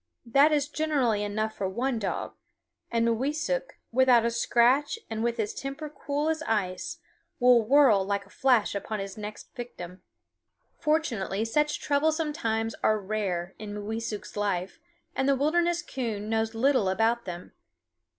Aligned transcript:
That 0.25 0.51
is 0.51 0.67
generally 0.67 1.21
enough 1.21 1.55
for 1.55 1.69
one 1.69 1.99
dog; 1.99 2.33
and 2.89 3.05
Mooweesuk, 3.05 3.73
without 3.91 4.25
a 4.25 4.31
scratch 4.31 4.97
and 5.11 5.23
with 5.23 5.37
his 5.37 5.53
temper 5.53 5.91
cool 5.95 6.27
as 6.29 6.41
ice, 6.47 6.97
will 7.39 7.61
whirl 7.61 8.03
like 8.03 8.25
a 8.25 8.31
flash 8.31 8.73
upon 8.73 8.97
his 8.99 9.15
next 9.15 9.53
victim. 9.53 10.01
Fortunately 10.79 11.45
such 11.45 11.79
troublous 11.79 12.19
times 12.33 12.73
are 12.81 12.99
rare 12.99 13.53
in 13.59 13.75
Mooweesuk's 13.75 14.35
life, 14.35 14.79
and 15.15 15.29
the 15.29 15.35
wilderness 15.35 15.83
coon 15.83 16.29
knows 16.31 16.55
little 16.55 16.89
about 16.89 17.25
them. 17.25 17.51